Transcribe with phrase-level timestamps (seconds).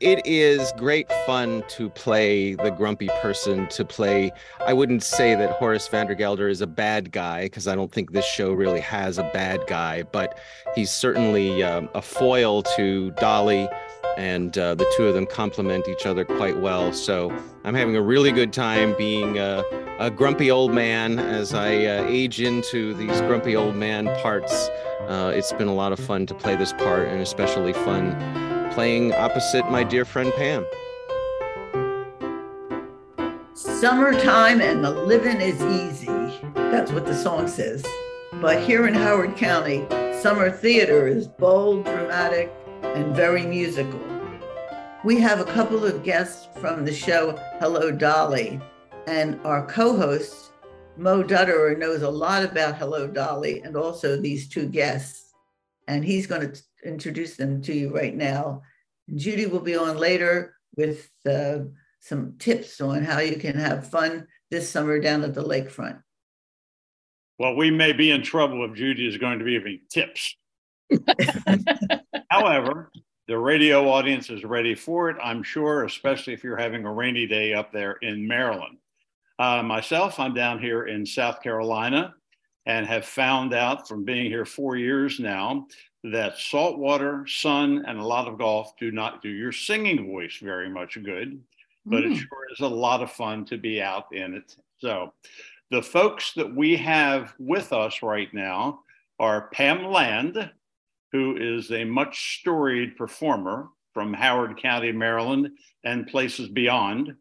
[0.00, 4.30] it is great fun to play the grumpy person to play.
[4.64, 8.24] I wouldn't say that horace vandergelder is a bad guy because i don't think this
[8.24, 10.38] show really has a bad guy but
[10.76, 13.68] he's certainly um, a foil to dolly
[14.16, 16.92] and uh, the two of them complement each other quite well.
[16.92, 19.64] So i'm having a really good time being a,
[19.98, 24.68] a grumpy old man as i uh, age into these grumpy old man parts.
[25.08, 28.47] Uh, it's been a lot of fun to play this part and especially fun
[28.78, 30.64] playing opposite my dear friend Pam.
[33.52, 36.06] Summertime and the living is easy.
[36.54, 37.84] That's what the song says.
[38.34, 39.84] But here in Howard County,
[40.20, 42.52] summer theater is bold, dramatic,
[42.84, 43.98] and very musical.
[45.02, 48.60] We have a couple of guests from the show Hello Dolly,
[49.08, 50.52] and our co host,
[50.96, 55.34] Mo Dutterer, knows a lot about Hello Dolly and also these two guests.
[55.88, 58.62] And he's going to introduce them to you right now.
[59.14, 61.60] Judy will be on later with uh,
[62.00, 66.02] some tips on how you can have fun this summer down at the lakefront.
[67.38, 70.36] Well, we may be in trouble if Judy is going to be giving tips.
[72.30, 72.90] However,
[73.28, 77.26] the radio audience is ready for it, I'm sure, especially if you're having a rainy
[77.26, 78.78] day up there in Maryland.
[79.38, 82.14] Uh, myself, I'm down here in South Carolina
[82.66, 85.66] and have found out from being here four years now
[86.04, 90.38] that salt water, sun, and a lot of golf do not do your singing voice
[90.40, 91.42] very much good,
[91.84, 92.12] but mm.
[92.12, 94.56] it sure is a lot of fun to be out in it.
[94.78, 95.12] So,
[95.70, 98.80] the folks that we have with us right now
[99.18, 100.50] are Pam Land,
[101.12, 105.50] who is a much storied performer from Howard County, Maryland,
[105.84, 107.14] and places beyond.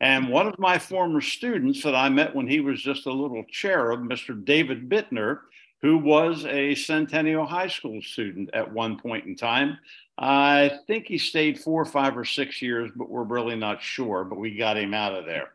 [0.00, 3.44] And one of my former students that I met when he was just a little
[3.50, 4.44] cherub, Mr.
[4.44, 5.40] David Bittner,
[5.82, 9.78] who was a Centennial High School student at one point in time.
[10.18, 14.24] I think he stayed four, five, or six years, but we're really not sure.
[14.24, 15.52] But we got him out of there.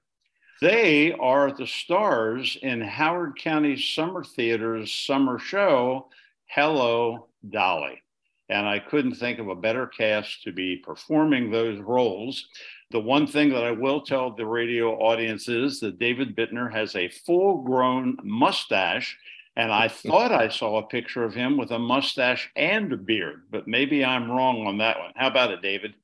[0.61, 6.07] They are the stars in Howard County Summer Theater's summer show,
[6.47, 8.01] Hello, Dolly.
[8.49, 12.47] And I couldn't think of a better cast to be performing those roles.
[12.91, 16.95] The one thing that I will tell the radio audience is that David Bittner has
[16.95, 19.17] a full grown mustache
[19.55, 23.43] and I thought I saw a picture of him with a mustache and a beard,
[23.51, 25.11] but maybe I'm wrong on that one.
[25.15, 25.95] How about it, David?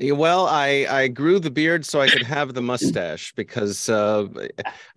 [0.00, 4.26] Well, I, I grew the beard so I could have the mustache because uh,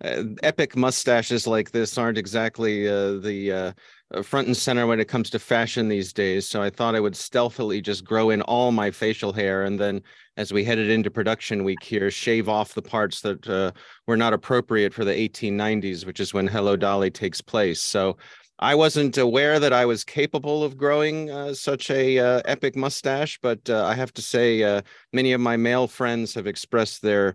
[0.42, 3.72] epic mustaches like this aren't exactly uh, the uh,
[4.20, 6.48] front and center when it comes to fashion these days.
[6.48, 9.62] So I thought I would stealthily just grow in all my facial hair.
[9.62, 10.02] And then
[10.36, 13.72] as we headed into production week here, shave off the parts that uh,
[14.06, 17.80] were not appropriate for the 1890s, which is when Hello Dolly takes place.
[17.80, 18.16] So
[18.58, 23.38] I wasn't aware that I was capable of growing uh, such a uh, epic mustache,
[23.42, 27.34] but uh, I have to say, uh, many of my male friends have expressed their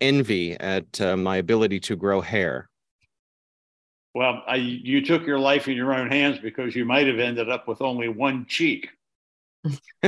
[0.00, 2.68] envy at my ability to grow hair.
[4.16, 7.50] Well, I, you took your life in your own hands because you might have ended
[7.50, 8.88] up with only one cheek.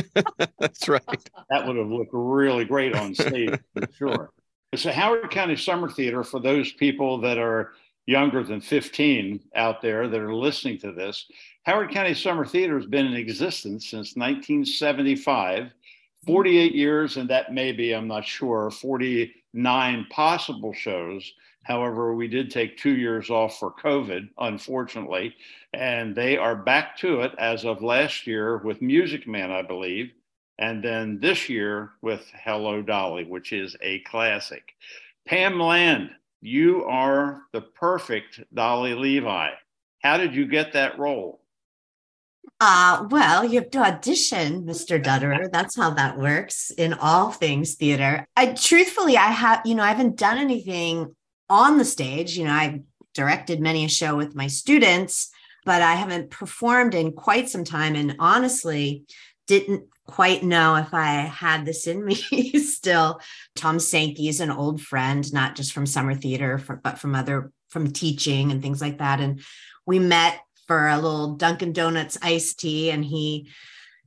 [0.59, 1.31] That's right.
[1.51, 4.31] That would have looked really great on stage for sure.
[4.73, 7.75] It's So, Howard County Summer Theater, for those people that are
[8.07, 11.27] younger than 15 out there that are listening to this,
[11.65, 15.71] Howard County Summer Theater has been in existence since 1975,
[16.25, 21.31] 48 years, and that may be, I'm not sure, 49 possible shows
[21.69, 25.35] However, we did take two years off for COVID, unfortunately,
[25.75, 30.13] and they are back to it as of last year with Music Man, I believe,
[30.59, 34.63] and then this year with Hello Dolly, which is a classic.
[35.27, 36.09] Pam Land,
[36.41, 39.51] you are the perfect Dolly Levi.
[39.99, 41.43] How did you get that role?
[42.61, 45.03] Uh, well, you have to audition, Mr.
[45.03, 45.49] Dutterer.
[45.53, 48.27] That's how that works in all things theater.
[48.35, 51.15] I truthfully, I have, you know, I haven't done anything
[51.49, 52.37] on the stage.
[52.37, 52.81] You know, I've
[53.15, 55.31] directed many a show with my students,
[55.65, 57.95] but I haven't performed in quite some time.
[57.95, 59.05] And honestly,
[59.47, 62.15] didn't quite know if I had this in me
[62.59, 63.21] still.
[63.55, 67.93] Tom Sankey is an old friend, not just from summer theater, but from other from
[67.93, 69.21] teaching and things like that.
[69.21, 69.43] And
[69.85, 73.51] we met for a little Dunkin' Donuts iced tea, and he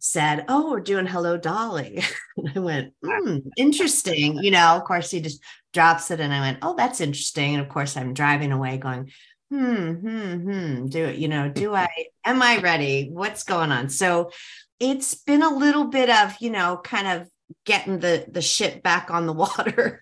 [0.02, 2.04] said, "Oh, we're doing Hello Dolly."
[2.56, 5.42] I went, mm, "Interesting." You know, of course, he just
[5.74, 7.56] drops it and I went, oh, that's interesting.
[7.56, 9.12] And of course, I'm driving away going,
[9.50, 11.90] hmm, hmm, hmm, do it, you know, do I,
[12.26, 13.10] am I ready?
[13.12, 13.90] What's going on?
[13.90, 14.32] So
[14.80, 17.28] it's been a little bit of, you know, kind of
[17.66, 20.02] getting the the ship back on the water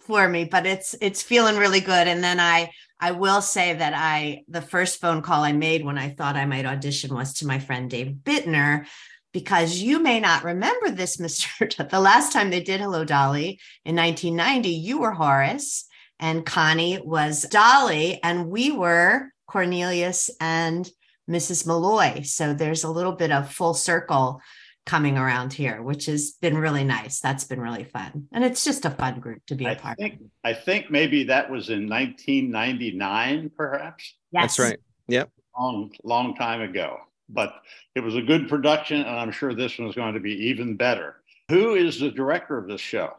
[0.00, 2.08] for me, but it's it's feeling really good.
[2.08, 5.98] And then I I will say that I the first phone call I made when
[5.98, 8.86] I thought I might audition was to my friend Dave Bittner
[9.36, 11.90] because you may not remember this, Mr.
[11.90, 15.86] the last time they did Hello Dolly in 1990, you were Horace
[16.18, 20.88] and Connie was Dolly, and we were Cornelius and
[21.30, 21.66] Mrs.
[21.66, 22.22] Malloy.
[22.22, 24.40] So there's a little bit of full circle
[24.86, 27.20] coming around here, which has been really nice.
[27.20, 28.28] That's been really fun.
[28.32, 30.20] And it's just a fun group to be a I part think, of.
[30.44, 34.14] I think maybe that was in 1999, perhaps.
[34.32, 34.56] Yes.
[34.56, 34.78] That's right.
[35.08, 35.28] Yep.
[35.58, 37.00] Long, long time ago.
[37.28, 37.54] But
[37.94, 41.16] it was a good production, and I'm sure this one's going to be even better.
[41.48, 43.14] Who is the director of this show?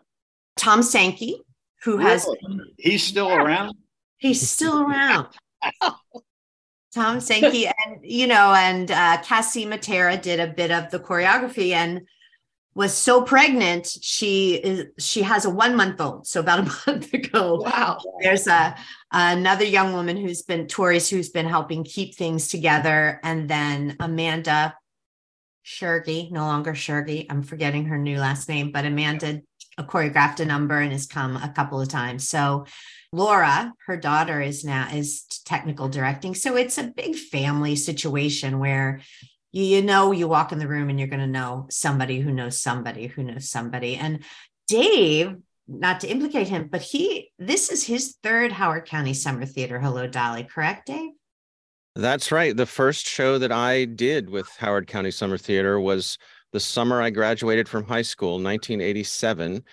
[0.56, 1.42] Tom Sankey,
[1.84, 2.28] who has
[2.78, 3.44] He's still Yeah.
[3.44, 3.76] around?
[4.18, 5.28] he's still around.
[6.96, 11.72] Tom Sankey and you know, and uh, Cassie Matera did a bit of the choreography
[11.74, 12.02] and
[12.78, 13.88] was so pregnant.
[14.02, 16.28] She is she has a one month old.
[16.28, 17.98] So about a month ago, Wow.
[18.22, 18.76] there's a
[19.12, 24.76] another young woman who's been Tori's who's been helping keep things together, and then Amanda
[25.66, 27.26] Shergy, no longer Shergy.
[27.32, 29.42] I'm forgetting her new last name, but Amanda
[29.80, 32.30] choreographed a number and has come a couple of times.
[32.30, 32.66] So
[33.12, 36.36] Laura, her daughter, is now is technical directing.
[36.36, 39.02] So it's a big family situation where
[39.52, 42.32] you, you know you walk in the room and you're going to know somebody who
[42.32, 43.96] knows somebody who knows somebody.
[43.96, 44.24] And
[44.68, 45.36] Dave,
[45.68, 50.08] not to implicate him, but he this is his third Howard County Summer Theater Hello
[50.08, 51.12] Dolly, correct, Dave?
[51.96, 52.56] That's right.
[52.56, 56.18] The first show that I did with Howard County Summer Theater was
[56.54, 59.64] the summer I graduated from high school, 1987.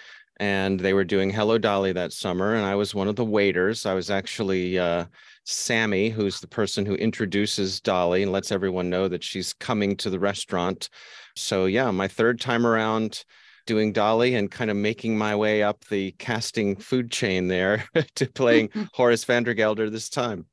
[0.40, 2.54] And they were doing Hello Dolly that summer.
[2.54, 3.86] And I was one of the waiters.
[3.86, 5.04] I was actually uh,
[5.44, 10.10] Sammy, who's the person who introduces Dolly and lets everyone know that she's coming to
[10.10, 10.88] the restaurant.
[11.36, 13.24] So, yeah, my third time around
[13.66, 17.84] doing Dolly and kind of making my way up the casting food chain there
[18.16, 20.46] to playing Horace Vandergelder this time.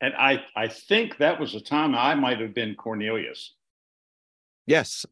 [0.00, 3.54] And I, I think that was the time I might have been Cornelius.
[4.66, 5.04] Yes,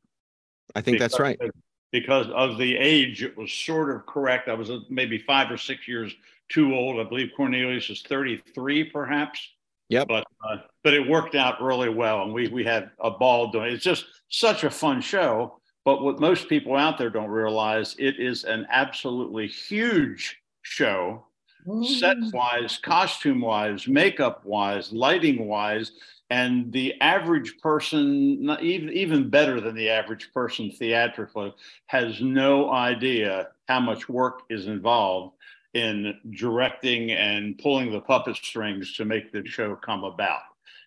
[0.74, 1.38] I think that's right.
[1.38, 4.48] Because- Because of the age, it was sort of correct.
[4.48, 6.14] I was uh, maybe five or six years
[6.48, 7.00] too old.
[7.00, 9.40] I believe Cornelius is 33, perhaps.
[9.88, 10.08] Yep.
[10.08, 13.68] But uh, but it worked out really well, and we we had a ball doing.
[13.68, 13.74] it.
[13.74, 15.60] It's just such a fun show.
[15.84, 21.24] But what most people out there don't realize, it is an absolutely huge show
[21.82, 25.92] set wise, costume wise, makeup wise, lighting wise,
[26.30, 31.54] and the average person, not even even better than the average person theatrically,
[31.86, 35.34] has no idea how much work is involved
[35.74, 40.40] in directing and pulling the puppet strings to make the show come about.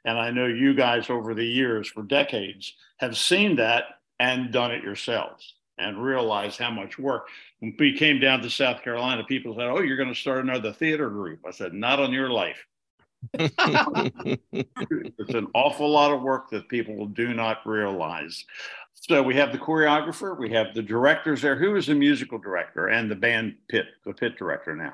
[0.05, 3.83] And I know you guys over the years, for decades, have seen that
[4.19, 7.27] and done it yourselves and realized how much work.
[7.59, 10.73] When we came down to South Carolina, people said, Oh, you're going to start another
[10.73, 11.39] theater group.
[11.45, 12.65] I said, Not on your life.
[14.53, 18.43] It's an awful lot of work that people do not realize.
[18.93, 21.55] So we have the choreographer, we have the directors there.
[21.55, 24.93] Who is the musical director and the band pit, the pit director now?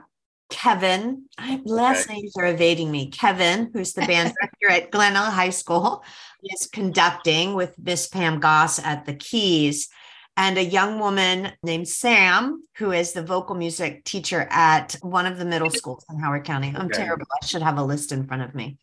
[0.50, 3.10] Kevin, I, last names are evading me.
[3.10, 6.04] Kevin, who's the band director at Glenelg High School,
[6.44, 9.90] is conducting with Miss Pam Goss at the keys,
[10.38, 15.38] and a young woman named Sam, who is the vocal music teacher at one of
[15.38, 16.74] the middle schools in Howard County.
[16.74, 17.04] I'm Okay.
[17.04, 17.26] terrible.
[17.42, 18.78] I should have a list in front of me.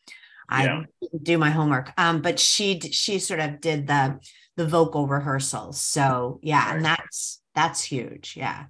[0.51, 0.83] I Yeah.
[1.01, 1.93] didn't do my homework.
[1.97, 4.19] Um, but she she sort of did the
[4.57, 5.81] the vocal rehearsals.
[5.81, 8.35] So yeah, and that's that's huge.
[8.37, 8.67] Yeah.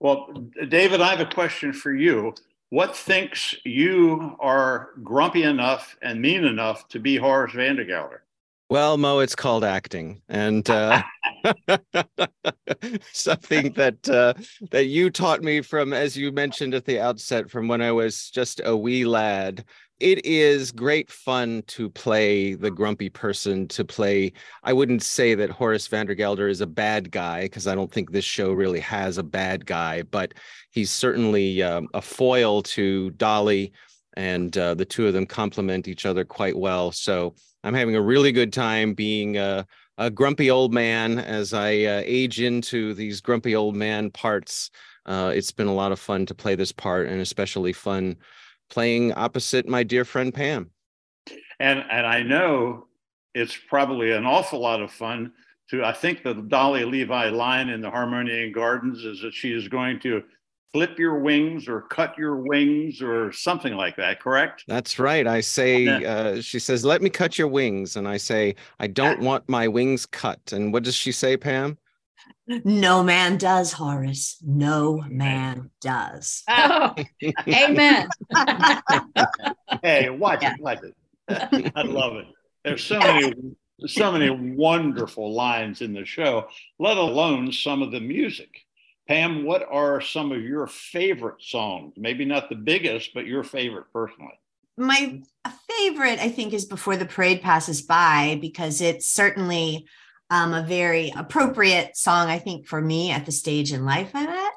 [0.00, 2.34] Well, David, I have a question for you.
[2.70, 8.18] What thinks you are grumpy enough and mean enough to be Horace Vandergelder?
[8.70, 11.02] Well, Mo, it's called acting, and uh,
[13.12, 14.34] something that uh,
[14.70, 18.30] that you taught me from, as you mentioned at the outset, from when I was
[18.30, 19.64] just a wee lad.
[20.00, 23.68] It is great fun to play the grumpy person.
[23.68, 24.32] To play,
[24.62, 28.24] I wouldn't say that Horace Vandergelder is a bad guy because I don't think this
[28.24, 30.34] show really has a bad guy, but
[30.70, 33.72] he's certainly um, a foil to Dolly,
[34.16, 36.92] and uh, the two of them complement each other quite well.
[36.92, 37.34] So.
[37.64, 42.02] I'm having a really good time being a, a grumpy old man as I uh,
[42.04, 44.70] age into these grumpy old man parts.
[45.06, 48.16] Uh, it's been a lot of fun to play this part, and especially fun
[48.70, 50.70] playing opposite my dear friend Pam.
[51.60, 52.86] And and I know
[53.34, 55.32] it's probably an awful lot of fun
[55.70, 55.84] to.
[55.84, 60.00] I think the Dolly Levi line in the Harmonia Gardens is that she is going
[60.00, 60.22] to
[60.72, 64.20] flip your wings or cut your wings or something like that.
[64.20, 64.64] Correct?
[64.66, 65.24] That's right.
[65.24, 69.20] I say, uh, she says, "Let me cut your wings," and I say, "I don't
[69.20, 71.78] want my wings cut." And what does she say, Pam?
[72.46, 74.36] No man does, Horace.
[74.44, 76.42] No man does.
[76.48, 76.94] Oh,
[77.48, 78.08] amen.
[79.82, 80.54] Hey, watch Yeah.
[80.54, 81.72] it, watch it.
[81.76, 82.26] I love it.
[82.64, 83.32] There's so many
[83.86, 86.46] so many wonderful lines in the show,
[86.78, 88.48] let alone some of the music.
[89.08, 91.92] Pam, what are some of your favorite songs?
[91.96, 94.38] Maybe not the biggest, but your favorite personally.
[94.78, 95.20] My
[95.68, 99.86] favorite, I think, is Before the Parade Passes By, because it's certainly
[100.34, 104.28] um, a very appropriate song, I think, for me at the stage in life I'm
[104.28, 104.52] at.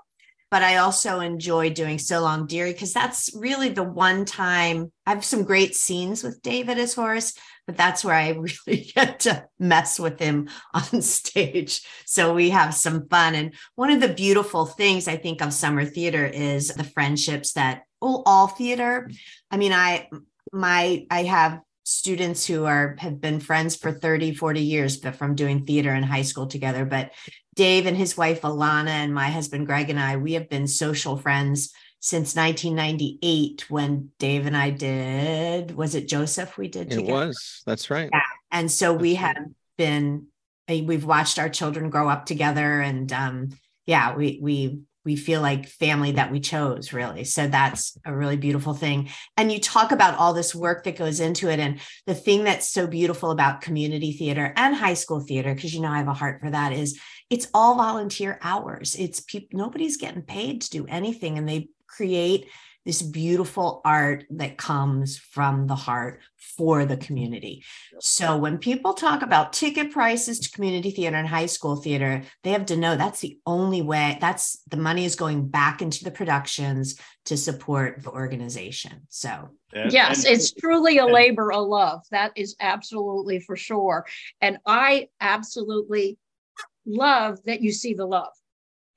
[0.50, 5.12] But I also enjoy doing So Long Dearie because that's really the one time I
[5.12, 8.30] have some great scenes with David as Horace, but that's where I
[8.68, 11.86] really get to mess with him on stage.
[12.08, 13.36] So we have some fun.
[13.36, 17.84] And one of the beautiful things I think of summer theater is the friendships that
[18.02, 19.12] all theater.
[19.52, 20.10] I mean, I
[20.52, 25.36] my I have students who are have been friends for 30 40 years but from
[25.36, 27.12] doing theater in high school together but
[27.56, 31.16] dave and his wife alana and my husband greg and i we have been social
[31.16, 37.10] friends since 1998 when Dave and I did was it Joseph we did together?
[37.10, 37.64] It was.
[37.66, 38.10] That's right.
[38.14, 38.22] Yeah.
[38.52, 39.38] And so we have
[39.80, 40.28] been
[40.70, 43.50] we've watched our children grow up together and um
[43.88, 47.24] yeah, we we we feel like family that we chose really.
[47.24, 49.10] So that's a really beautiful thing.
[49.38, 52.68] And you talk about all this work that goes into it and the thing that's
[52.68, 56.14] so beautiful about community theater and high school theater because you know i have a
[56.14, 57.00] heart for that is
[57.30, 58.96] it's all volunteer hours.
[58.96, 62.50] It's people nobody's getting paid to do anything and they create
[62.88, 67.62] this beautiful art that comes from the heart for the community.
[68.00, 72.52] So when people talk about ticket prices to community theater and high school theater, they
[72.52, 76.12] have to know that's the only way that's the money is going back into the
[76.12, 79.02] productions to support the organization.
[79.10, 82.04] So yes, it's truly a labor of love.
[82.12, 84.06] That is absolutely for sure.
[84.40, 86.18] And I absolutely
[86.86, 88.32] love that you see the love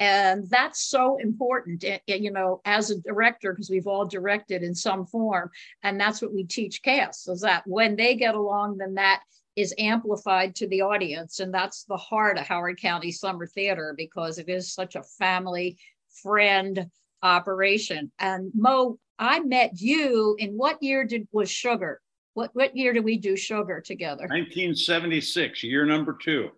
[0.00, 4.62] and that's so important eh, eh, you know as a director because we've all directed
[4.62, 5.50] in some form
[5.82, 9.20] and that's what we teach cast is that when they get along then that
[9.56, 14.38] is amplified to the audience and that's the heart of howard county summer theater because
[14.38, 15.76] it is such a family
[16.22, 16.90] friend
[17.22, 18.10] operation.
[18.18, 22.00] And mo i met you in what year did was sugar?
[22.34, 24.22] What what year did we do sugar together?
[24.22, 26.50] 1976 year number two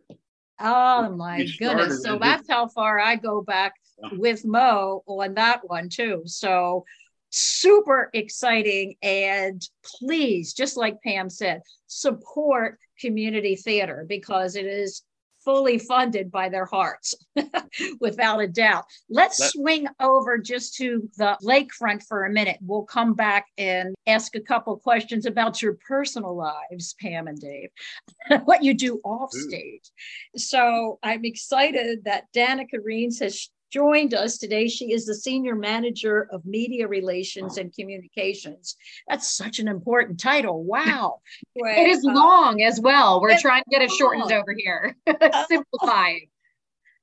[0.62, 2.02] Oh my goodness.
[2.02, 3.74] So that's how far I go back
[4.12, 6.22] with Mo on that one too.
[6.26, 6.84] So
[7.30, 8.94] super exciting.
[9.02, 15.02] And please, just like Pam said, support community theater because it is
[15.44, 17.14] fully funded by their hearts,
[18.00, 18.84] without a doubt.
[19.08, 22.58] Let's that, swing over just to the lakefront for a minute.
[22.60, 27.70] We'll come back and ask a couple questions about your personal lives, Pam and Dave,
[28.44, 29.90] what you do off stage.
[30.36, 34.68] So I'm excited that Danica Reens has joined us today.
[34.68, 38.76] She is the Senior Manager of Media Relations and Communications.
[39.08, 40.52] That's such an important title.
[40.72, 41.20] Wow.
[41.54, 43.20] it is uh, long as well.
[43.20, 44.32] We're trying to get it shortened long.
[44.32, 44.96] over here,
[45.48, 46.28] simplifying.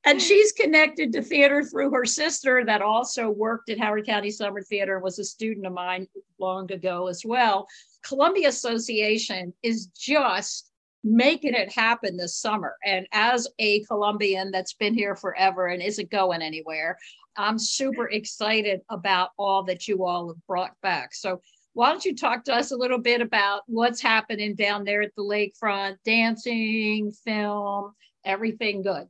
[0.06, 4.62] And she's connected to theater through her sister that also worked at Howard County Summer
[4.62, 6.08] Theater and was a student of mine
[6.40, 7.68] long ago as well.
[8.04, 10.69] Columbia Association is just
[11.04, 12.76] making it happen this summer.
[12.86, 16.98] And as a Columbian that's been here forever and isn't going anywhere,
[17.38, 21.14] I'm super excited about all that you all have brought back.
[21.14, 21.42] So
[21.74, 25.16] why don't you talk to us a little bit about what's happening down there at
[25.16, 27.94] the lakefront, dancing, film,
[28.26, 29.08] everything good?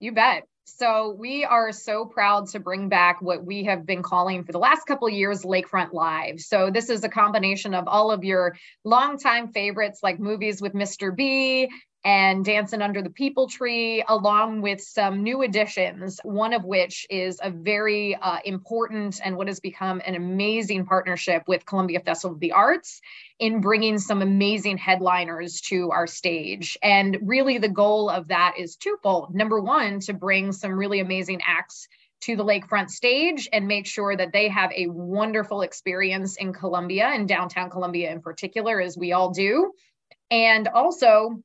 [0.00, 0.48] You bet.
[0.68, 4.58] So we are so proud to bring back what we have been calling for the
[4.58, 6.40] last couple years Lakefront Live.
[6.40, 11.14] So this is a combination of all of your longtime favorites like movies with Mr.
[11.14, 11.70] B
[12.06, 17.40] and Dancing Under the People Tree, along with some new additions, one of which is
[17.42, 22.40] a very uh, important and what has become an amazing partnership with Columbia Festival of
[22.40, 23.00] the Arts
[23.40, 26.78] in bringing some amazing headliners to our stage.
[26.80, 29.34] And really, the goal of that is twofold.
[29.34, 31.88] Number one, to bring some really amazing acts
[32.20, 37.06] to the lakefront stage and make sure that they have a wonderful experience in Columbia
[37.06, 39.72] and downtown Columbia in particular, as we all do.
[40.30, 41.42] And also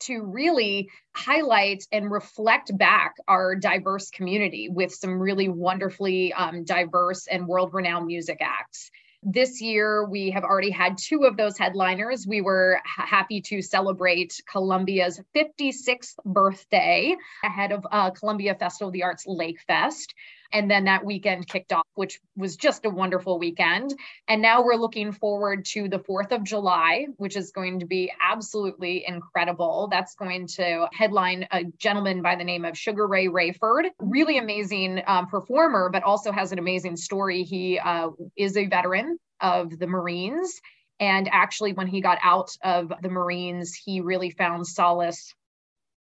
[0.00, 7.26] to really highlight and reflect back our diverse community with some really wonderfully um, diverse
[7.26, 8.90] and world renowned music acts.
[9.26, 12.26] This year, we have already had two of those headliners.
[12.26, 19.04] We were happy to celebrate Columbia's 56th birthday ahead of uh, Columbia Festival of the
[19.04, 20.14] Arts Lake Fest.
[20.52, 23.94] And then that weekend kicked off, which was just a wonderful weekend.
[24.28, 28.12] And now we're looking forward to the 4th of July, which is going to be
[28.20, 29.88] absolutely incredible.
[29.90, 35.26] That's going to headline a gentleman by the name of Sugaray Rayford, really amazing um,
[35.26, 37.42] performer, but also has an amazing story.
[37.42, 40.60] He uh, is a veteran of the Marines
[41.00, 45.34] And actually, when he got out of the Marines, he really found solace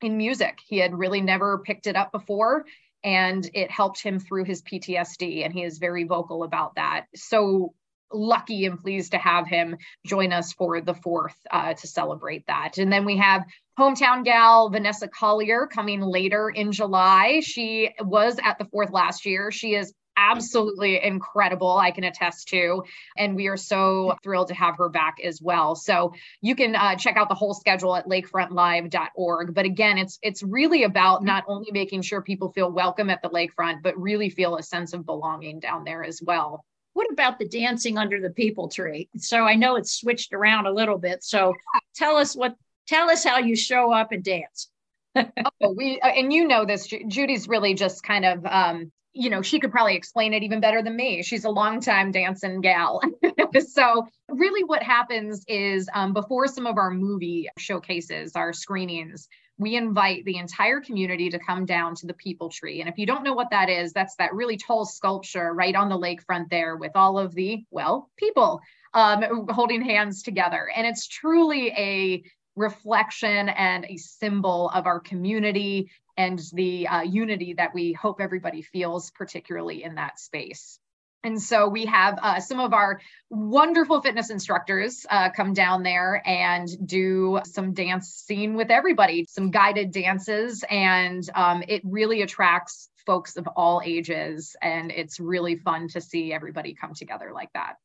[0.01, 0.59] in music.
[0.67, 2.65] He had really never picked it up before,
[3.03, 5.43] and it helped him through his PTSD.
[5.43, 7.05] And he is very vocal about that.
[7.15, 7.73] So
[8.13, 12.77] lucky and pleased to have him join us for the fourth uh, to celebrate that.
[12.77, 13.43] And then we have
[13.79, 17.41] hometown gal Vanessa Collier coming later in July.
[17.41, 19.51] She was at the fourth last year.
[19.51, 22.83] She is absolutely incredible, I can attest to.
[23.17, 25.75] And we are so thrilled to have her back as well.
[25.75, 29.53] So you can uh, check out the whole schedule at lakefrontlive.org.
[29.53, 33.29] But again, it's it's really about not only making sure people feel welcome at the
[33.29, 37.47] lakefront, but really feel a sense of belonging down there as well what about the
[37.47, 39.09] dancing under the people tree?
[39.17, 41.23] So I know it's switched around a little bit.
[41.23, 41.53] So
[41.95, 42.55] tell us what,
[42.87, 44.69] tell us how you show up and dance.
[45.15, 46.87] oh, we uh, and you know this.
[46.87, 50.81] Judy's really just kind of, um, you know, she could probably explain it even better
[50.81, 51.21] than me.
[51.21, 53.01] She's a longtime dancing gal.
[53.69, 59.27] so really, what happens is um, before some of our movie showcases, our screenings,
[59.57, 62.81] we invite the entire community to come down to the people tree.
[62.81, 65.89] And if you don't know what that is, that's that really tall sculpture right on
[65.89, 68.61] the lakefront there with all of the, well, people
[68.95, 70.69] um, holding hands together.
[70.75, 72.23] And it's truly a
[72.55, 78.61] reflection and a symbol of our community and the uh, unity that we hope everybody
[78.61, 80.79] feels, particularly in that space.
[81.23, 86.21] And so we have uh, some of our wonderful fitness instructors uh, come down there
[86.25, 90.65] and do some dance scene with everybody, some guided dances.
[90.69, 94.55] And um, it really attracts folks of all ages.
[94.61, 97.75] And it's really fun to see everybody come together like that.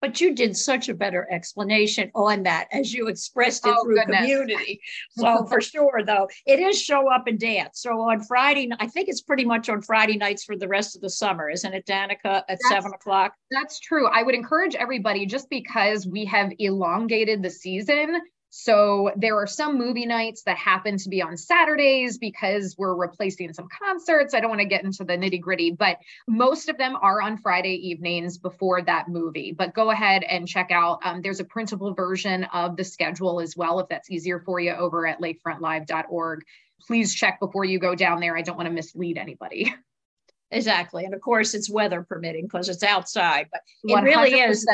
[0.00, 3.96] But you did such a better explanation on that as you expressed it oh, through
[3.96, 4.20] goodness.
[4.20, 4.80] community.
[5.10, 7.80] So for sure, though, it is show up and dance.
[7.80, 11.02] So on Friday, I think it's pretty much on Friday nights for the rest of
[11.02, 13.34] the summer, isn't it, Danica, at that's, seven o'clock?
[13.50, 14.06] That's true.
[14.08, 18.20] I would encourage everybody just because we have elongated the season
[18.58, 23.52] so there are some movie nights that happen to be on Saturdays because we're replacing
[23.52, 24.32] some concerts.
[24.32, 27.36] I don't want to get into the nitty gritty, but most of them are on
[27.36, 29.52] Friday evenings before that movie.
[29.52, 31.00] But go ahead and check out.
[31.04, 34.72] Um, there's a printable version of the schedule as well, if that's easier for you
[34.72, 36.42] over at lakefrontlive.org.
[36.80, 38.38] Please check before you go down there.
[38.38, 39.74] I don't want to mislead anybody.
[40.50, 41.04] Exactly.
[41.04, 44.04] And of course, it's weather permitting because it's outside, but it 100%.
[44.04, 44.64] really is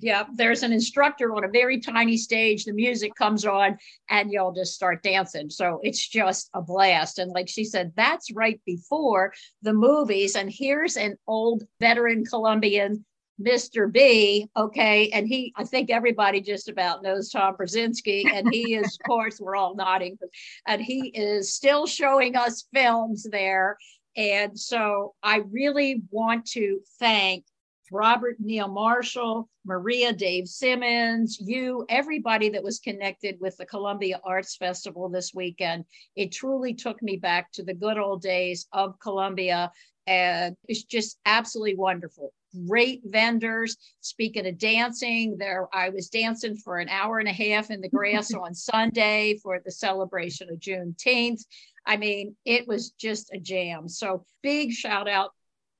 [0.00, 2.64] yeah, there's an instructor on a very tiny stage.
[2.64, 3.78] The music comes on,
[4.08, 5.50] and y'all just start dancing.
[5.50, 7.18] So it's just a blast.
[7.18, 10.36] And like she said, that's right before the movies.
[10.36, 13.04] And here's an old veteran Columbian
[13.40, 13.90] Mr.
[13.90, 18.98] B, okay, and he, I think everybody just about knows Tom Brzezinski, and he is,
[19.00, 20.18] of course, we're all nodding,
[20.66, 23.78] and he is still showing us films there.
[24.16, 27.44] And so I really want to thank
[27.92, 34.56] Robert Neil Marshall, Maria Dave Simmons, you, everybody that was connected with the Columbia Arts
[34.56, 35.84] Festival this weekend.
[36.16, 39.70] It truly took me back to the good old days of Columbia.
[40.06, 42.32] And it's just absolutely wonderful.
[42.66, 43.76] Great vendors.
[44.00, 47.90] Speaking of dancing, there I was dancing for an hour and a half in the
[47.90, 51.44] grass on Sunday for the celebration of Juneteenth.
[51.86, 53.86] I mean, it was just a jam.
[53.86, 55.32] So big shout out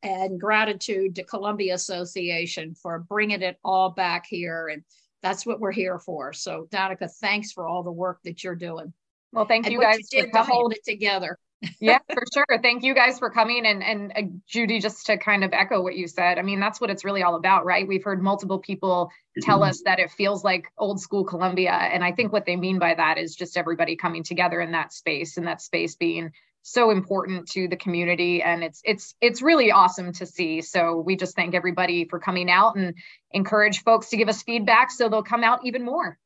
[0.03, 4.69] and gratitude to Columbia Association for bringing it all back here.
[4.69, 4.83] And
[5.23, 6.33] that's what we're here for.
[6.33, 8.93] So, Danica, thanks for all the work that you're doing.
[9.33, 11.39] Well, thank and you guys you to hold it together.
[11.81, 12.61] yeah, for sure.
[12.61, 13.65] Thank you guys for coming.
[13.67, 16.81] And and uh, Judy, just to kind of echo what you said, I mean, that's
[16.81, 17.87] what it's really all about, right?
[17.87, 19.11] We've heard multiple people
[19.43, 19.71] tell mm-hmm.
[19.71, 21.71] us that it feels like old school Columbia.
[21.71, 24.93] And I think what they mean by that is just everybody coming together in that
[24.93, 29.73] space, and that space being so important to the community and it's it's it's really
[29.73, 32.95] awesome to see so we just thank everybody for coming out and
[33.33, 36.19] encourage folks to give us feedback so they'll come out even more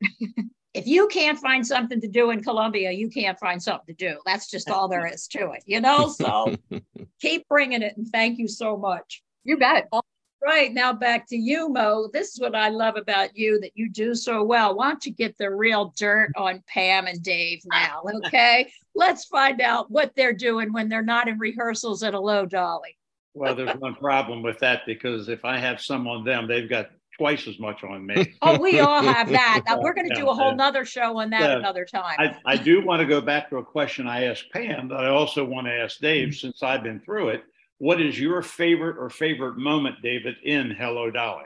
[0.77, 4.19] if you can't find something to do in Columbia, you can't find something to do.
[4.27, 6.09] That's just all there is to it, you know?
[6.09, 6.55] So
[7.21, 9.23] keep bringing it and thank you so much.
[9.43, 9.87] You bet.
[9.91, 10.05] All
[10.47, 12.09] right, now back to you, Mo.
[12.13, 14.75] This is what I love about you that you do so well.
[14.75, 18.01] Why don't you get the real dirt on Pam and Dave now?
[18.27, 22.97] Okay, let's find out what they're doing when they're not in rehearsals at Hello Dolly.
[23.33, 26.89] Well, there's one problem with that because if I have some on them, they've got
[27.17, 28.33] twice as much on me.
[28.41, 29.63] oh, we all have that.
[29.67, 31.57] Now, We're going to do a whole nother show on that yeah.
[31.57, 32.15] another time.
[32.17, 35.09] I, I do want to go back to a question I asked Pam that I
[35.09, 36.35] also want to ask Dave mm-hmm.
[36.35, 37.43] since I've been through it.
[37.79, 41.45] What is your favorite or favorite moment, David, in Hello Dolly?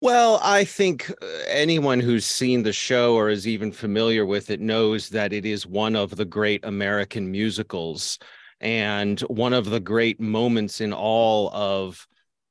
[0.00, 4.60] Well, I think uh, anyone who's seen the show or is even familiar with it
[4.60, 8.18] knows that it is one of the great American musicals
[8.60, 12.06] and one of the great moments in all of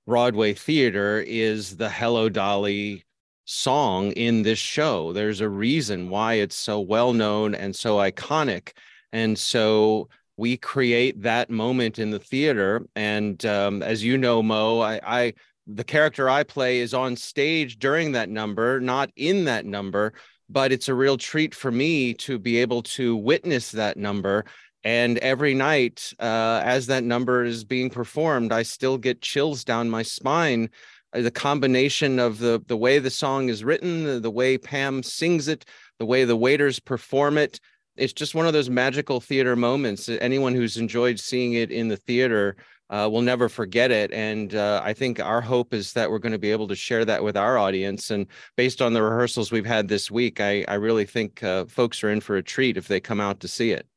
[0.05, 3.05] Broadway theater is the Hello Dolly
[3.45, 5.13] song in this show.
[5.13, 8.71] There's a reason why it's so well known and so iconic.
[9.13, 12.85] And so we create that moment in the theater.
[12.95, 15.33] And um, as you know, Mo, I, I
[15.67, 20.13] the character I play is on stage during that number, not in that number,
[20.49, 24.45] but it's a real treat for me to be able to witness that number.
[24.83, 29.89] And every night, uh, as that number is being performed, I still get chills down
[29.89, 30.69] my spine.
[31.13, 35.03] Uh, the combination of the the way the song is written, the, the way Pam
[35.03, 35.65] sings it,
[35.99, 37.59] the way the waiters perform it,
[37.95, 40.09] it's just one of those magical theater moments.
[40.09, 42.55] Anyone who's enjoyed seeing it in the theater
[42.89, 44.11] uh, will never forget it.
[44.11, 47.05] And uh, I think our hope is that we're going to be able to share
[47.05, 48.11] that with our audience.
[48.11, 48.27] And
[48.57, 52.09] based on the rehearsals we've had this week, I, I really think uh, folks are
[52.09, 53.87] in for a treat if they come out to see it.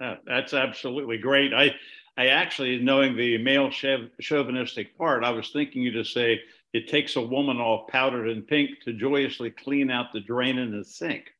[0.00, 1.52] Uh, that's absolutely great.
[1.52, 1.74] I,
[2.16, 3.70] I actually, knowing the male
[4.20, 6.40] chauvinistic part, I was thinking you to say
[6.72, 10.76] it takes a woman all powdered and pink to joyously clean out the drain in
[10.76, 11.30] the sink.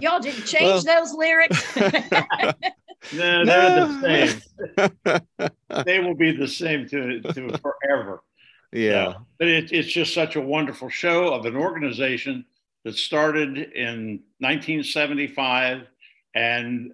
[0.00, 1.76] Y'all didn't change well, those lyrics.
[3.14, 4.42] no, they're the
[4.76, 5.50] same.
[5.84, 8.22] they will be the same to, to forever.
[8.72, 9.14] Yeah.
[9.38, 12.44] But it, it's just such a wonderful show of an organization
[12.84, 15.86] that started in 1975.
[16.34, 16.92] And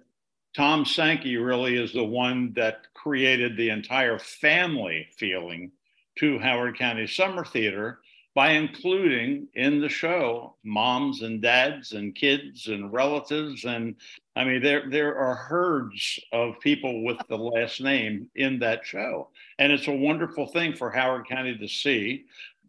[0.55, 5.71] Tom Sankey really is the one that created the entire family feeling
[6.17, 7.99] to Howard County Summer Theater
[8.35, 13.95] by including in the show moms and dads and kids and relatives and
[14.35, 19.29] i mean there there are herds of people with the last name in that show.
[19.57, 22.25] And it's a wonderful thing for howard county to see.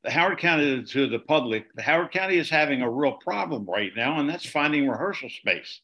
[0.07, 4.29] Howard county to the public howard county is having a real problem right now and
[4.29, 5.83] that's finding rehearsal space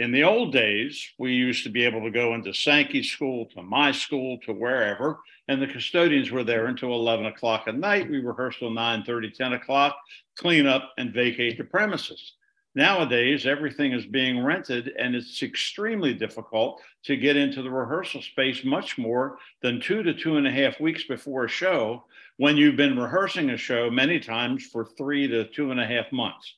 [0.00, 3.62] in the old days, we used to be able to go into Sankey school, to
[3.62, 8.08] my school, to wherever, and the custodians were there until 11 o'clock at night.
[8.08, 9.94] We rehearsed till 9 30, 10 o'clock,
[10.38, 12.32] clean up and vacate the premises.
[12.74, 18.64] Nowadays, everything is being rented, and it's extremely difficult to get into the rehearsal space
[18.64, 22.04] much more than two to two and a half weeks before a show
[22.38, 26.10] when you've been rehearsing a show many times for three to two and a half
[26.10, 26.54] months.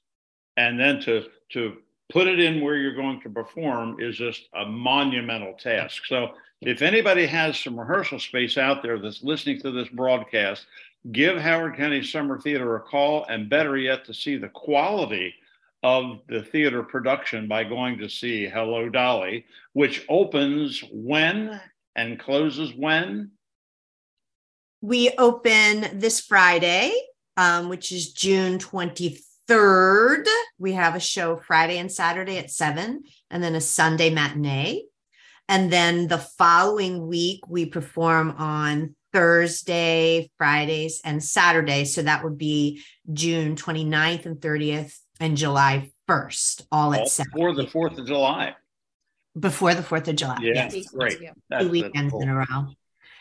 [0.56, 1.24] And then to,
[1.54, 1.78] to
[2.12, 6.04] put it in where you're going to perform is just a monumental task.
[6.04, 10.66] So if anybody has some rehearsal space out there that's listening to this broadcast,
[11.10, 15.34] give Howard County Summer Theater a call, and better yet, to see the quality
[15.82, 21.58] of the theater production by going to see Hello Dolly, which opens when
[21.96, 23.30] and closes when?
[24.82, 26.92] We open this Friday,
[27.38, 29.22] um, which is June 23rd
[29.52, 30.26] 3rd,
[30.58, 34.84] we have a show Friday and Saturday at 7, and then a Sunday matinee.
[35.48, 41.94] And then the following week, we perform on Thursday, Fridays, and Saturdays.
[41.94, 47.30] So that would be June 29th and 30th and July 1st, all at 7.
[47.32, 48.54] Before the 4th of July.
[49.38, 50.38] Before the 4th of July.
[50.40, 50.88] Yeah, yes.
[50.88, 51.18] great.
[51.60, 52.22] Two weekends cool.
[52.22, 52.68] in a row.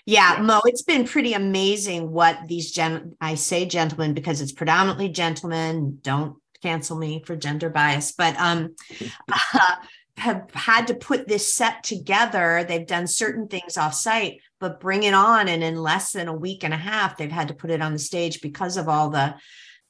[0.06, 4.52] Yeah, yeah, Mo, it's been pretty amazing what these gen I say gentlemen because it's
[4.52, 6.00] predominantly gentlemen.
[6.02, 8.76] Don't cancel me for gender bias, but um
[9.32, 9.76] uh,
[10.18, 12.64] have had to put this set together.
[12.68, 15.48] They've done certain things off site, but bring it on.
[15.48, 17.94] And in less than a week and a half, they've had to put it on
[17.94, 19.36] the stage because of all the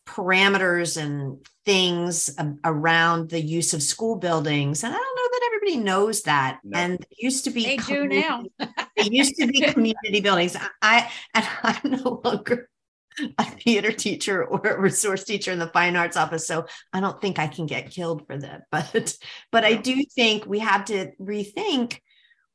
[0.07, 2.29] parameters and things
[2.63, 4.83] around the use of school buildings.
[4.83, 6.59] And I don't know that everybody knows that.
[6.63, 6.79] No.
[6.79, 8.43] And used to be they do now.
[8.95, 10.57] it used to be community buildings.
[10.81, 12.69] I and I'm no longer
[13.37, 17.21] a theater teacher or a resource teacher in the fine arts office so i don't
[17.21, 19.17] think i can get killed for that but
[19.51, 21.99] but i do think we have to rethink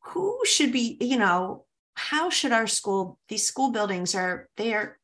[0.00, 4.98] who should be you know how should our school these school buildings are they are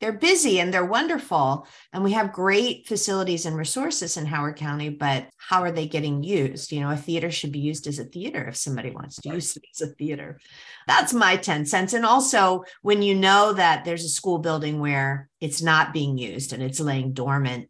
[0.00, 4.88] they're busy and they're wonderful and we have great facilities and resources in howard county
[4.88, 6.72] but how are they getting used?
[6.72, 9.56] You know a theater should be used as a theater if somebody wants to use
[9.56, 10.38] it as a theater.
[10.86, 15.28] That's my 10 cents and also when you know that there's a school building where
[15.40, 17.68] it's not being used and it's laying dormant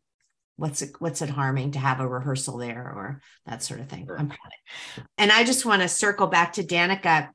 [0.57, 4.07] what's it what's it harming to have a rehearsal there or that sort of thing?
[4.07, 4.29] Sure.
[5.19, 7.29] and i just want to circle back to danica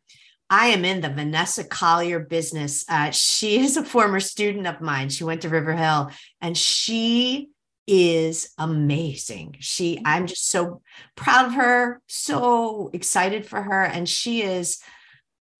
[0.52, 2.84] I am in the Vanessa Collier business.
[2.88, 5.10] Uh, she is a former student of mine.
[5.10, 6.12] She went to River Hill
[6.42, 7.50] and she
[7.88, 9.56] is amazing.
[9.60, 10.82] She, I'm just so
[11.16, 13.84] proud of her, so excited for her.
[13.84, 14.80] And she is,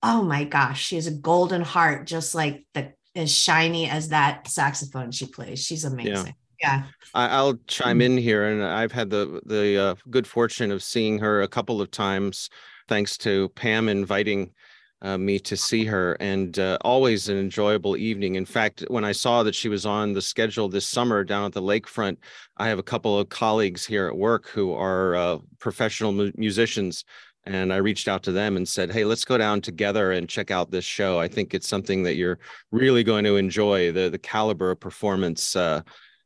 [0.04, 4.48] oh my gosh, she has a golden heart, just like the as shiny as that
[4.48, 5.64] saxophone she plays.
[5.64, 6.36] She's amazing.
[6.62, 6.84] Yeah.
[6.84, 6.84] yeah.
[7.14, 11.20] I, will chime in here, and I've had the the uh, good fortune of seeing
[11.20, 12.50] her a couple of times,
[12.88, 14.54] thanks to Pam inviting
[15.02, 18.36] uh, me to see her, and uh, always an enjoyable evening.
[18.36, 21.54] In fact, when I saw that she was on the schedule this summer down at
[21.54, 22.18] the lakefront,
[22.58, 27.04] I have a couple of colleagues here at work who are uh, professional mu- musicians.
[27.44, 30.52] And I reached out to them and said, Hey, let's go down together and check
[30.52, 31.20] out this show.
[31.20, 32.38] I think it's something that you're
[32.72, 33.92] really going to enjoy.
[33.92, 35.82] The, the caliber of performance uh,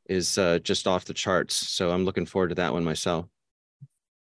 [0.09, 1.55] is uh, just off the charts.
[1.55, 3.27] So I'm looking forward to that one myself.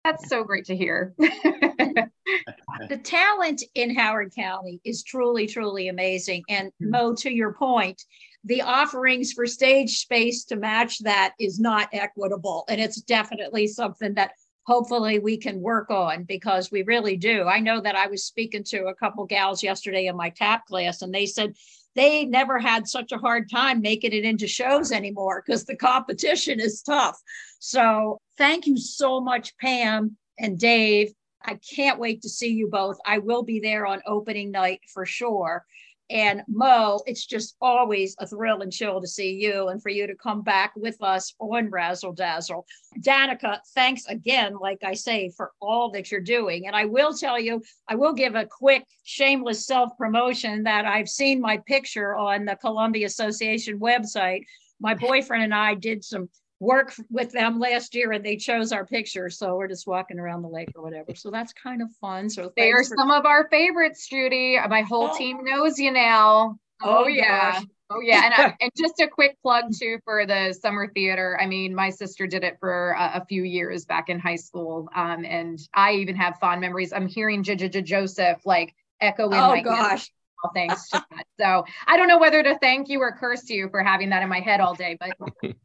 [0.03, 1.13] That's so great to hear.
[1.17, 6.43] the talent in Howard County is truly, truly amazing.
[6.49, 6.91] And hmm.
[6.91, 8.03] Mo, to your point,
[8.45, 12.63] the offerings for stage space to match that is not equitable.
[12.69, 14.31] And it's definitely something that
[14.69, 17.43] hopefully we can work on because we really do.
[17.43, 21.01] I know that I was speaking to a couple gals yesterday in my tap class,
[21.01, 21.55] and they said
[21.95, 26.59] they never had such a hard time making it into shows anymore because the competition
[26.59, 27.17] is tough.
[27.59, 31.11] So thank you so much, Pam and Dave.
[31.43, 32.97] I can't wait to see you both.
[33.05, 35.65] I will be there on opening night for sure.
[36.09, 40.07] And Mo, it's just always a thrill and chill to see you and for you
[40.07, 42.65] to come back with us on Razzle Dazzle.
[43.01, 46.65] Danica, thanks again, like I say, for all that you're doing.
[46.65, 51.09] And I will tell you, I will give a quick, shameless self promotion that I've
[51.09, 54.43] seen my picture on the Columbia Association website.
[54.79, 58.85] My boyfriend and I did some work with them last year and they chose our
[58.85, 59.29] picture.
[59.29, 61.15] So we're just walking around the lake or whatever.
[61.15, 62.29] So that's kind of fun.
[62.29, 64.57] So they are for- some of our favorites, Judy.
[64.69, 65.17] My whole oh.
[65.17, 66.57] team knows you now.
[66.81, 67.53] Oh, oh yeah.
[67.53, 67.63] Gosh.
[67.91, 71.35] Oh yeah, and uh, and just a quick plug too for the summer theater.
[71.41, 74.87] I mean, my sister did it for a, a few years back in high school,
[74.95, 76.93] um, and I even have fond memories.
[76.93, 80.11] I'm hearing J J Joseph like echo in oh, my gosh
[80.53, 81.25] thanks to that.
[81.39, 84.29] So I don't know whether to thank you or curse you for having that in
[84.29, 85.11] my head all day, but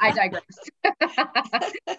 [0.00, 0.44] I digress.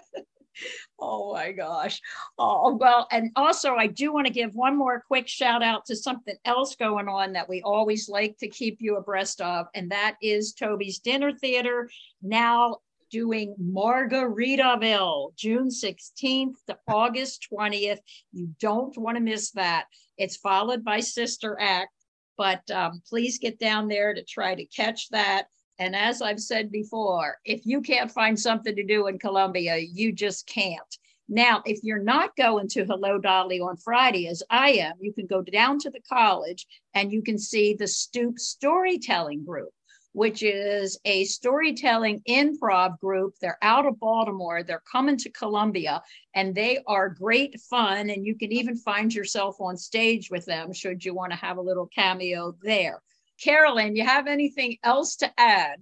[0.99, 2.01] oh my gosh.
[2.37, 5.95] Oh, well, and also I do want to give one more quick shout out to
[5.95, 10.15] something else going on that we always like to keep you abreast of, and that
[10.21, 11.89] is Toby's Dinner Theater
[12.21, 12.77] now
[13.11, 17.99] doing Margaritaville, June 16th to August 20th.
[18.33, 19.85] You don't want to miss that.
[20.17, 21.91] It's followed by Sister Act
[22.37, 25.47] but um, please get down there to try to catch that.
[25.79, 30.11] And as I've said before, if you can't find something to do in Columbia, you
[30.11, 30.97] just can't.
[31.27, 35.25] Now, if you're not going to Hello Dolly on Friday, as I am, you can
[35.25, 39.73] go down to the college and you can see the Stoop Storytelling Group
[40.15, 43.35] which is a storytelling improv group.
[43.41, 44.63] They're out of Baltimore.
[44.63, 46.01] They're coming to Columbia
[46.33, 48.09] and they are great fun.
[48.09, 51.57] And you can even find yourself on stage with them should you want to have
[51.57, 53.01] a little cameo there.
[53.43, 55.81] Carolyn, you have anything else to add?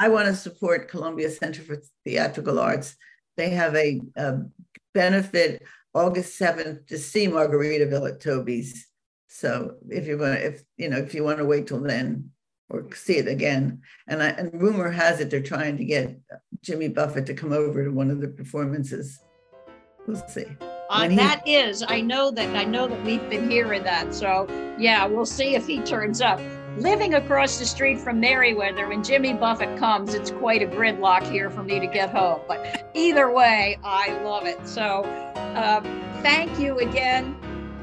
[0.00, 2.96] I want to support Columbia Center for Theatrical Arts.
[3.36, 4.38] They have a, a
[4.92, 5.62] benefit
[5.94, 8.88] August 7th to see Margaritaville at Toby's.
[9.28, 12.30] So if you want, if you know, if you want to wait till then,
[12.70, 13.80] or see it again.
[14.06, 16.18] And I, and rumor has it they're trying to get
[16.62, 19.20] Jimmy Buffett to come over to one of the performances.
[20.06, 20.46] We'll see.
[20.90, 24.14] Uh, that is, I know that I know that we've been hearing that.
[24.14, 24.46] So
[24.78, 26.40] yeah, we'll see if he turns up.
[26.78, 31.50] Living across the street from Merriweather, when Jimmy Buffett comes, it's quite a gridlock here
[31.50, 32.40] for me to get home.
[32.46, 34.66] But either way, I love it.
[34.66, 35.02] So
[35.56, 35.82] um,
[36.22, 37.36] thank you again,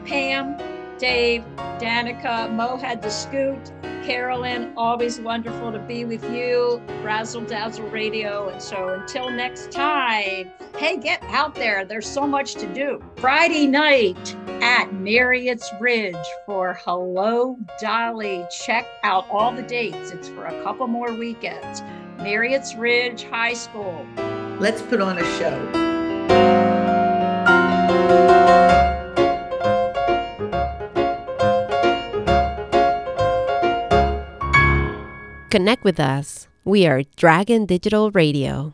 [0.06, 0.58] Pam,
[0.98, 1.44] Dave,
[1.80, 2.52] Danica.
[2.52, 3.72] Mo had to scoot.
[4.04, 6.82] Carolyn, always wonderful to be with you.
[7.02, 8.50] Razzle Dazzle Radio.
[8.50, 11.86] And so until next time, hey, get out there.
[11.86, 13.04] There's so much to do.
[13.18, 18.46] Friday night at Marriott's Ridge for Hello Dolly.
[18.66, 20.12] Check out all the dates.
[20.12, 21.82] It's for a couple more weekends.
[22.18, 24.06] Marriott's Ridge High School.
[24.60, 25.85] Let's put on a show.
[35.56, 36.50] Connect with us.
[36.66, 38.74] We are Dragon Digital Radio.